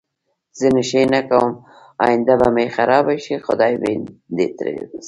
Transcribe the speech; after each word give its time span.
زه 0.59 0.67
نشی 0.75 1.03
نه 1.13 1.21
کوم 1.29 1.51
اینده 2.05 2.33
به 2.39 2.47
می 2.55 2.67
خرابه 2.75 3.15
شی 3.23 3.35
خدای 3.45 3.73
می 3.83 3.93
دی 4.35 4.47
تری 4.57 4.73
وساتی 4.79 4.97